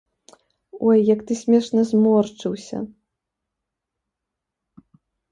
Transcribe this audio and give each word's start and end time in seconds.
Ой, 0.91 0.97
як 1.13 1.19
ты 1.31 1.35
смешна 1.41 1.81
зморшчыўся! 1.89 2.77